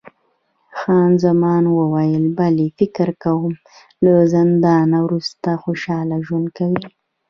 [0.77, 3.51] خان زمان وویل، بلی، فکر کوم
[4.03, 6.83] له زندانه وروسته خوشحاله ژوند کوي.